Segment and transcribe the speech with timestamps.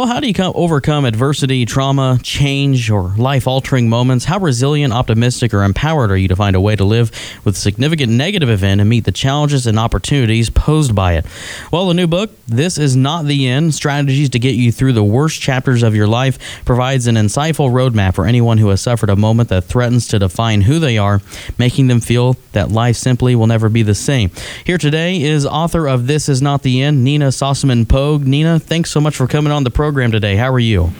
[0.00, 4.24] Well, how do you come, overcome adversity, trauma, change, or life altering moments?
[4.24, 7.10] How resilient, optimistic, or empowered are you to find a way to live
[7.44, 11.26] with a significant negative event and meet the challenges and opportunities posed by it?
[11.70, 15.04] Well, the new book, This Is Not the End Strategies to Get You Through the
[15.04, 19.16] Worst Chapters of Your Life, provides an insightful roadmap for anyone who has suffered a
[19.16, 21.20] moment that threatens to define who they are,
[21.58, 24.30] making them feel that life simply will never be the same.
[24.64, 28.26] Here today is author of This Is Not the End, Nina Sossamon Pogue.
[28.26, 30.36] Nina, thanks so much for coming on the program today.
[30.36, 30.90] How are you?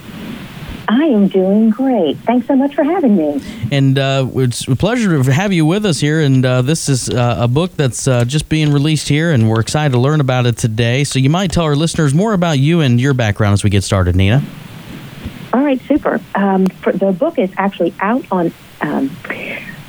[0.88, 2.18] I am doing great.
[2.18, 3.40] Thanks so much for having me.
[3.70, 6.20] And uh, it's a pleasure to have you with us here.
[6.20, 9.60] And uh, this is uh, a book that's uh, just being released here, and we're
[9.60, 11.04] excited to learn about it today.
[11.04, 13.84] So you might tell our listeners more about you and your background as we get
[13.84, 14.42] started, Nina.
[15.52, 16.20] All right, super.
[16.34, 18.52] Um, the book is actually out on.
[18.80, 19.16] Um,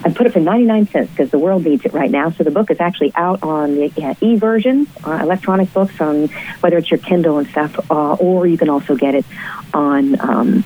[0.04, 2.32] I put it for 99 cents because the world needs it right now.
[2.32, 6.28] So the book is actually out on the uh, e-version, uh, electronic books, on
[6.62, 9.26] whether it's your Kindle and stuff, uh, or you can also get it
[9.74, 10.64] on um,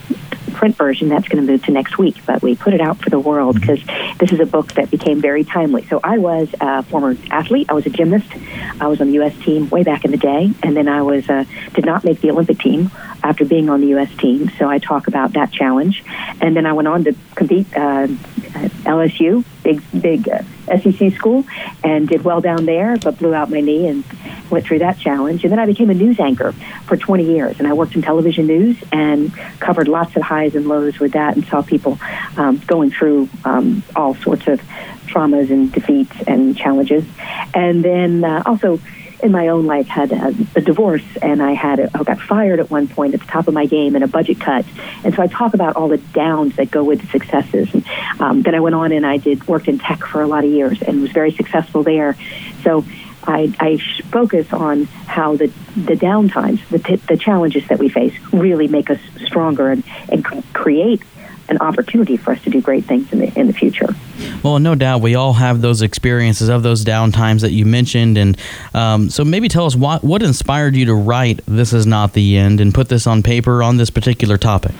[0.53, 1.09] print version.
[1.09, 3.59] That's going to move to next week, but we put it out for the world
[3.59, 3.79] because
[4.17, 5.85] this is a book that became very timely.
[5.87, 7.67] So I was a former athlete.
[7.69, 8.31] I was a gymnast.
[8.79, 9.35] I was on the U.S.
[9.43, 12.31] team way back in the day, and then I was uh, did not make the
[12.31, 12.89] Olympic team
[13.21, 14.15] after being on the U.S.
[14.17, 14.49] team.
[14.57, 16.03] So I talk about that challenge,
[16.41, 18.07] and then I went on to compete uh,
[18.55, 20.41] at LSU, big big uh,
[20.77, 21.45] SEC school,
[21.83, 24.03] and did well down there, but blew out my knee and
[24.49, 25.43] went through that challenge.
[25.43, 26.51] And then I became a news anchor
[26.85, 30.67] for 20 years, and I worked in television news and covered lots of highs and
[30.67, 31.97] lows with that, and saw people
[32.37, 34.61] um, going through um, all sorts of
[35.07, 37.05] traumas and defeats and challenges,
[37.53, 38.79] and then uh, also
[39.21, 42.59] in my own life had a, a divorce and I had a, I got fired
[42.59, 44.65] at one point at the top of my game and a budget cut.
[45.03, 47.73] And so I talk about all the downs that go with the successes.
[47.73, 47.85] And
[48.19, 50.51] um, then I went on and I did worked in tech for a lot of
[50.51, 52.15] years and was very successful there.
[52.63, 52.85] So
[53.27, 53.77] I, I
[54.11, 58.89] focus on how the the downtimes, the, t- the challenges that we face, really make
[58.89, 61.01] us stronger and, and create
[61.49, 63.95] an opportunity for us to do great things in the in the future.
[64.43, 68.17] Well, no doubt we all have those experiences of those down times that you mentioned,
[68.17, 68.37] and
[68.73, 72.37] um, so maybe tell us what what inspired you to write "This Is Not the
[72.37, 74.73] End" and put this on paper on this particular topic.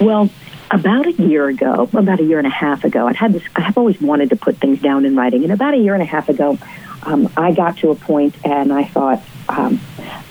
[0.00, 0.28] Well,
[0.70, 3.42] about a year ago, about a year and a half ago, I'd had this.
[3.54, 6.02] I have always wanted to put things down in writing, and about a year and
[6.02, 6.58] a half ago,
[7.04, 9.22] um, I got to a point, and I thought.
[9.48, 9.80] Um,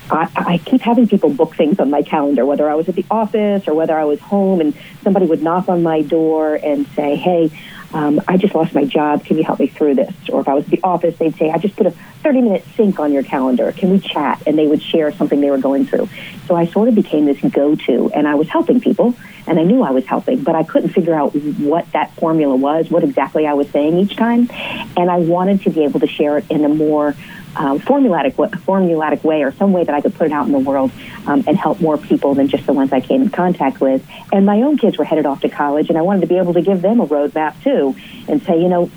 [0.09, 3.05] I, I keep having people book things on my calendar, whether I was at the
[3.09, 4.73] office or whether I was home, and
[5.03, 7.51] somebody would knock on my door and say, "Hey,
[7.93, 9.25] um, I just lost my job.
[9.25, 11.49] Can you help me through this?" Or if I was at the office, they'd say,
[11.49, 13.71] "I just put a 30-minute sync on your calendar.
[13.71, 16.07] Can we chat?" And they would share something they were going through.
[16.47, 19.15] So I sort of became this go-to, and I was helping people,
[19.47, 22.91] and I knew I was helping, but I couldn't figure out what that formula was,
[22.91, 24.49] what exactly I was saying each time,
[24.95, 27.15] and I wanted to be able to share it in a more
[27.55, 30.59] um, formulatic, formulatic way or some way that I could put it out in the
[30.59, 30.91] world
[31.25, 34.05] um, and help more people than just the ones I came in contact with.
[34.31, 36.53] And my own kids were headed off to college, and I wanted to be able
[36.53, 37.95] to give them a roadmap too
[38.27, 38.91] and say, you know,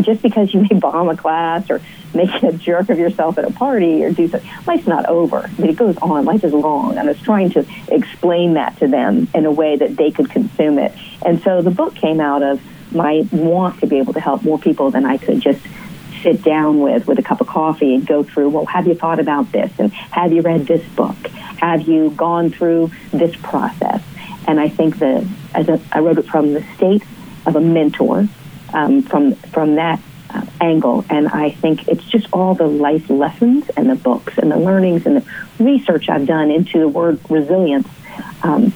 [0.00, 1.80] just because you may bomb a class or
[2.14, 5.50] make a jerk of yourself at a party or do something, life's not over.
[5.58, 6.24] Mean, it goes on.
[6.24, 6.96] Life is long.
[6.96, 10.30] And I was trying to explain that to them in a way that they could
[10.30, 10.92] consume it.
[11.24, 12.60] And so the book came out of
[12.94, 15.60] my want to be able to help more people than I could just
[16.24, 19.20] sit down with with a cup of coffee and go through, well, have you thought
[19.20, 19.70] about this?
[19.78, 21.16] And have you read this book?
[21.58, 24.02] Have you gone through this process?
[24.48, 25.24] And I think that
[25.54, 27.04] as a, I wrote it from the state
[27.46, 28.26] of a mentor,
[28.72, 33.68] um, from from that uh, angle, and I think it's just all the life lessons
[33.76, 35.24] and the books and the learnings and the
[35.58, 37.88] research I've done into the word resilience
[38.42, 38.72] um,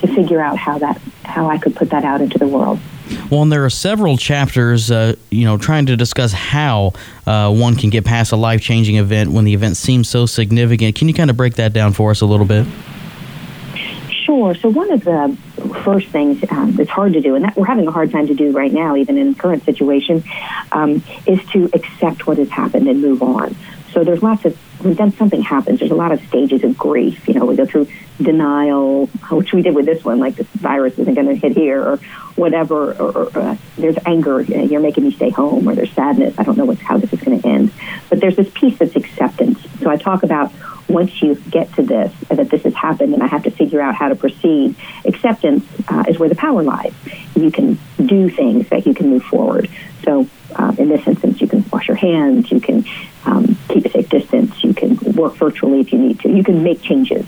[0.00, 2.78] to figure out how that how I could put that out into the world.
[3.30, 6.92] Well, and there are several chapters, uh, you know, trying to discuss how
[7.26, 10.96] uh, one can get past a life changing event when the event seems so significant.
[10.96, 12.66] Can you kind of break that down for us a little bit?
[14.10, 14.54] Sure.
[14.54, 15.36] So one of the
[15.82, 18.34] first things um, that's hard to do, and that we're having a hard time to
[18.34, 20.22] do right now, even in the current situation,
[20.70, 23.56] um, is to accept what has happened and move on.
[23.92, 27.28] So there's lots of when then something happens, there's a lot of stages of grief.
[27.28, 27.88] You know, we go through
[28.20, 31.82] denial, which we did with this one, like this virus isn't going to hit here,
[31.82, 31.96] or
[32.36, 32.92] whatever.
[32.94, 36.56] Or, or uh, there's anger, you're making me stay home, or there's sadness, I don't
[36.56, 37.72] know what's, how this is going to end.
[38.08, 39.60] But there's this piece that's acceptance.
[39.80, 40.50] So I talk about
[40.88, 43.94] once you get to this, that this has happened, and I have to figure out
[43.94, 44.76] how to proceed.
[45.04, 46.94] Acceptance uh, is where the power lies.
[47.36, 49.68] You can do things that you can move forward.
[50.04, 50.26] So
[50.56, 51.14] uh, in this you
[51.72, 52.84] wash your hands, you can
[53.24, 54.62] um, keep a safe distance.
[54.62, 56.28] You can work virtually if you need to.
[56.28, 57.26] You can make changes.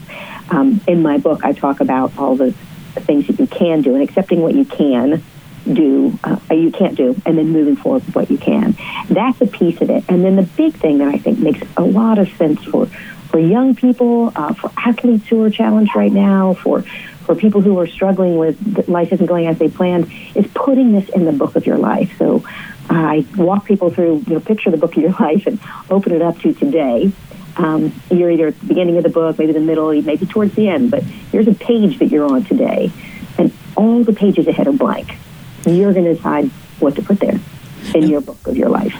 [0.50, 2.52] Um, in my book, I talk about all the
[2.94, 5.22] things that you can do and accepting what you can
[5.70, 8.76] do, uh, you can't do, and then moving forward with what you can.
[9.08, 10.04] That's a piece of it.
[10.08, 12.86] And then the big thing that I think makes a lot of sense for
[13.32, 16.84] for young people, uh, for athletes who are challenged right now, for
[17.32, 21.08] for people who are struggling with life isn't going as they planned, is putting this
[21.10, 22.14] in the book of your life.
[22.18, 22.44] So
[22.90, 25.58] I walk people through, you know, picture the book of your life and
[25.88, 27.10] open it up to today.
[27.56, 30.68] Um, you're either at the beginning of the book, maybe the middle, maybe towards the
[30.68, 32.90] end, but here's a page that you're on today,
[33.38, 35.16] and all the pages ahead are blank.
[35.66, 36.46] You're going to decide
[36.80, 37.38] what to put there
[37.94, 38.94] in your book of your life.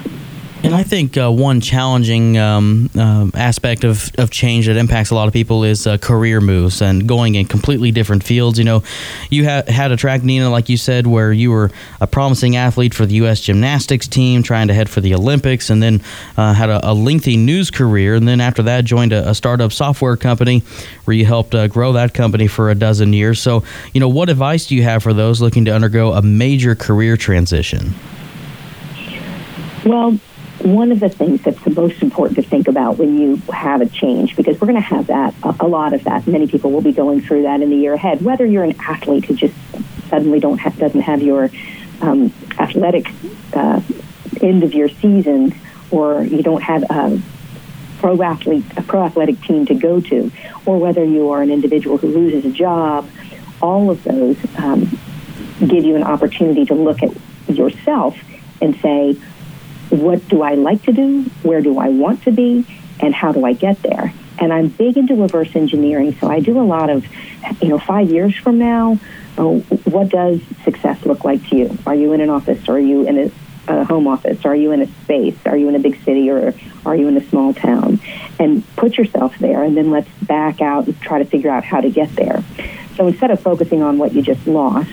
[0.65, 5.15] And I think uh, one challenging um, uh, aspect of, of change that impacts a
[5.17, 8.61] lot of people is uh, career moves and going in completely different fields.
[8.61, 8.85] You know,
[9.29, 12.95] you ha- had a track, Nina, like you said, where you were a promising athlete
[12.95, 13.41] for the U.S.
[13.41, 16.01] gymnastics team, trying to head for the Olympics, and then
[16.37, 18.15] uh, had a, a, lengthy news career.
[18.15, 20.63] And then after that, joined a, a startup software company
[21.07, 23.41] where you helped uh, grow that company for a dozen years.
[23.41, 26.77] So, you know, what advice do you have for those looking to undergo a major
[26.77, 27.95] career transition?
[29.85, 30.21] Well,
[30.65, 33.87] one of the things that's the most important to think about when you have a
[33.87, 36.27] change, because we're going to have that, a, lot of that.
[36.27, 38.23] Many people will be going through that in the year ahead.
[38.23, 39.55] Whether you're an athlete who just
[40.09, 41.51] suddenly don't doesn't have your
[42.01, 43.07] um, athletic
[43.53, 43.81] uh,
[44.41, 45.55] end of your season,
[45.91, 47.21] or you don't have a
[47.99, 50.31] pro athlete, a pro athletic team to go to,
[50.67, 53.09] or whether you are an individual who loses a job,
[53.61, 54.99] all of those um,
[55.61, 57.11] give you an opportunity to look at
[57.49, 58.17] yourself
[58.61, 59.17] and say,
[59.93, 61.23] what do I like to do?
[61.43, 62.67] Where do I want to be?
[63.01, 64.13] And how do I get there?
[64.39, 67.07] And I'm big into reverse engineering, so I do a lot of,
[67.61, 68.99] you know, five years from now,
[69.37, 71.79] uh, what does success look like to you?
[71.87, 72.69] Are you in an office?
[72.69, 73.31] Are you in a,
[73.69, 74.45] a home office?
[74.45, 75.37] Are you in a space?
[75.47, 76.55] Are you in a big city or
[76.85, 78.01] are you in a small town?
[78.39, 81.81] And put yourself there, and then let's back out and try to figure out how
[81.81, 82.43] to get there.
[82.97, 84.91] So instead of focusing on what you just lost,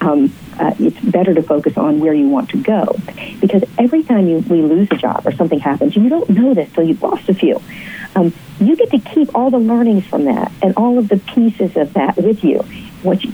[0.00, 2.96] um, uh, it's better to focus on where you want to go.
[3.40, 6.72] Because every time you, we lose a job or something happens, you don't know this
[6.72, 7.60] till you've lost a few.
[8.14, 11.76] Um, you get to keep all the learnings from that and all of the pieces
[11.76, 12.64] of that with you,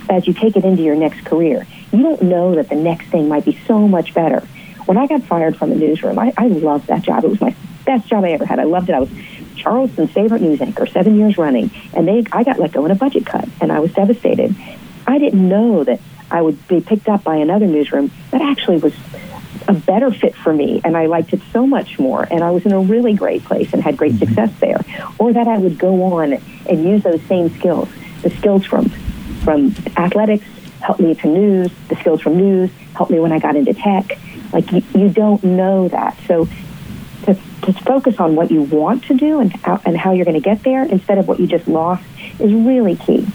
[0.08, 1.66] as you take it into your next career.
[1.92, 4.40] You don't know that the next thing might be so much better.
[4.86, 7.24] When I got fired from the newsroom, I, I loved that job.
[7.24, 7.54] It was my
[7.84, 8.58] best job I ever had.
[8.58, 8.94] I loved it.
[8.94, 9.10] I was
[9.56, 12.94] Charleston's favorite news anchor, seven years running, and they I got let go in a
[12.94, 14.54] budget cut, and I was devastated.
[15.06, 16.00] I didn't know that
[16.30, 18.94] I would be picked up by another newsroom that actually was
[19.66, 22.64] a better fit for me and I liked it so much more and I was
[22.64, 24.26] in a really great place and had great mm-hmm.
[24.26, 24.80] success there.
[25.18, 27.88] Or that I would go on and use those same skills
[28.22, 28.88] the skills from
[29.44, 30.44] from athletics
[30.80, 34.18] helped me to news the skills from news helped me when I got into tech.
[34.52, 36.18] Like you, you don't know that.
[36.26, 36.48] So
[37.24, 40.40] to, to focus on what you want to do and how, and how you're going
[40.40, 42.02] to get there instead of what you just lost
[42.40, 43.26] is really key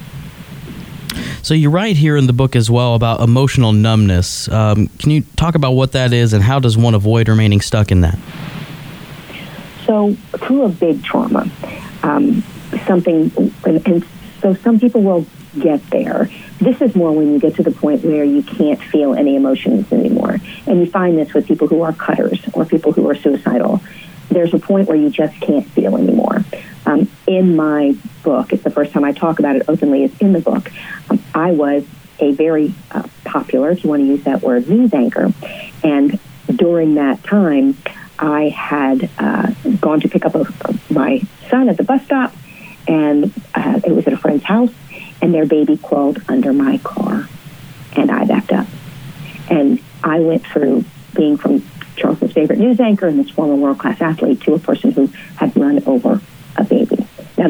[1.44, 4.48] so you write here in the book as well about emotional numbness.
[4.48, 7.92] Um, can you talk about what that is and how does one avoid remaining stuck
[7.92, 8.18] in that?
[9.86, 11.50] So through a big trauma,
[12.01, 12.42] um,
[12.88, 13.30] something,
[13.66, 14.06] and, and
[14.42, 15.25] so some people will
[15.60, 16.30] get there.
[16.60, 19.92] This is more when you get to the point where you can't feel any emotions
[19.92, 20.40] anymore.
[20.66, 23.81] And you find this with people who are cutters or people who are suicidal.
[24.30, 26.45] There's a point where you just can't feel anymore.
[26.86, 30.34] Um, in my book, it's the first time I talk about it openly, is in
[30.34, 30.72] the book.
[31.10, 31.86] Um, I was
[32.20, 35.34] a very uh, popular, if you want to use that word, news anchor.
[35.84, 37.78] And during that time,
[38.20, 40.46] I had uh, gone to pick up a,
[40.90, 42.34] my son at the bus stop,
[42.88, 44.72] and uh, it was at a friend's house,
[45.22, 47.28] and their baby crawled under my car,
[47.95, 48.68] and I backed up.
[49.50, 51.64] And I went through being from
[51.95, 55.07] Charleston's favorite news anchor and this former world class athlete to a person who
[55.38, 56.21] had run over
[56.56, 56.82] a baby.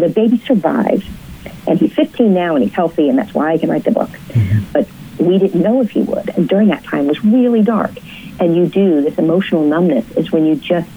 [0.03, 1.07] The baby survived,
[1.65, 4.09] and he's 15 now and he's healthy, and that's why I can write the book.
[4.09, 4.71] Mm-hmm.
[4.73, 4.85] But
[5.17, 6.27] we didn't know if he would.
[6.35, 7.91] And during that time was really dark.
[8.37, 10.89] And you do, this emotional numbness is when you just,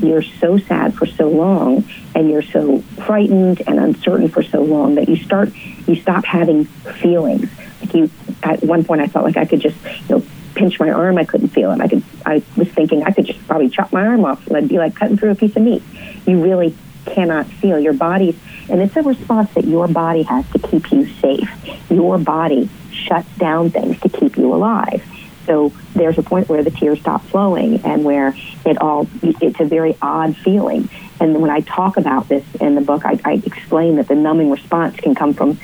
[0.00, 4.94] you're so sad for so long and you're so frightened and uncertain for so long
[4.94, 5.50] that you start,
[5.86, 7.50] you stop having feelings.
[7.82, 8.10] Like you,
[8.42, 9.76] at one point I felt like I could just,
[10.08, 11.82] you know, pinch my arm, I couldn't feel it.
[11.82, 14.46] I could, I was thinking I could just probably chop my arm off.
[14.46, 15.82] And I'd be like cutting through a piece of meat.
[16.26, 17.78] You really cannot feel.
[17.78, 21.50] Your body, and it's a response that your body has to keep you safe.
[21.90, 25.02] Your body shuts down things to keep you alive.
[25.46, 29.64] So there's a point where the tears stop flowing and where it all, it's a
[29.64, 30.88] very odd feeling.
[31.20, 34.50] And when I talk about this in the book, I, I explain that the numbing
[34.50, 35.58] response can come from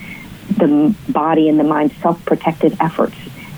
[0.50, 3.16] the body and the mind's self-protective efforts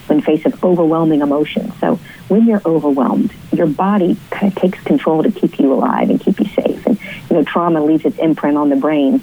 [0.09, 1.73] in face of overwhelming emotions.
[1.81, 6.21] So when you're overwhelmed, your body kind of takes control to keep you alive and
[6.21, 6.87] keep you safe.
[6.87, 9.23] And you know, trauma leaves its imprint on the brain,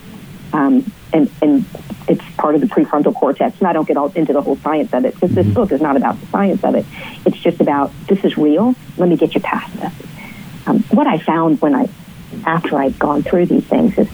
[0.54, 1.66] um, and and
[2.08, 3.60] it's part of the prefrontal cortex.
[3.60, 5.82] And I don't get all into the whole science of it because this book is
[5.82, 6.86] not about the science of it.
[7.26, 8.76] It's just about this is real.
[8.98, 9.94] Let me get you past this.
[10.66, 11.88] Um, what I found when I,
[12.46, 14.08] after I'd gone through these things, is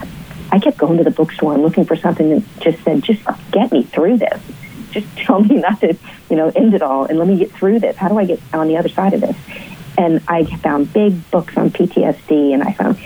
[0.51, 3.71] I kept going to the bookstore and looking for something that just said, just get
[3.71, 4.41] me through this.
[4.91, 5.97] Just tell me not to,
[6.29, 7.95] you know, end it all and let me get through this.
[7.97, 9.35] How do I get on the other side of this?
[9.97, 12.97] And I found big books on PTSD and I found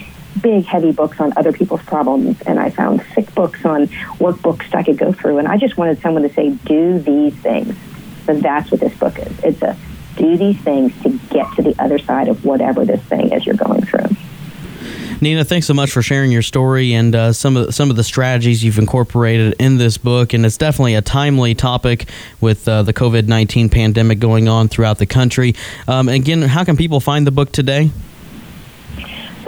[0.41, 4.83] big, heavy books on other people's problems, and I found thick books on workbooks I
[4.83, 5.37] could go through.
[5.37, 7.75] And I just wanted someone to say, do these things.
[8.25, 9.39] So that's what this book is.
[9.43, 9.75] It's a
[10.15, 13.55] do these things to get to the other side of whatever this thing is you're
[13.55, 14.07] going through.
[15.21, 18.03] Nina, thanks so much for sharing your story and uh, some of some of the
[18.03, 20.33] strategies you've incorporated in this book.
[20.33, 24.97] And it's definitely a timely topic with uh, the COVID nineteen pandemic going on throughout
[24.97, 25.55] the country.
[25.87, 27.91] Um, again, how can people find the book today?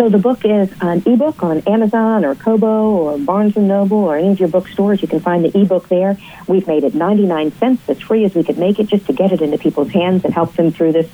[0.01, 4.17] So the book is an ebook on Amazon or Kobo or Barnes and Noble or
[4.17, 4.99] any of your bookstores.
[5.03, 6.17] You can find the ebook there.
[6.47, 9.31] We've made it 99 cents, as free as we could make it, just to get
[9.31, 11.07] it into people's hands and help them through this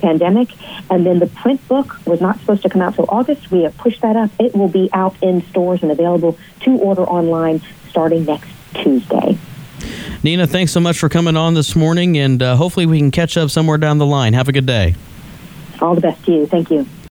[0.00, 0.48] pandemic.
[0.90, 3.50] And then the print book was not supposed to come out till August.
[3.50, 4.30] We have pushed that up.
[4.38, 9.36] It will be out in stores and available to order online starting next Tuesday.
[10.22, 13.36] Nina, thanks so much for coming on this morning, and uh, hopefully we can catch
[13.36, 14.32] up somewhere down the line.
[14.32, 14.94] Have a good day.
[15.82, 16.46] All the best to you.
[16.46, 16.86] Thank you.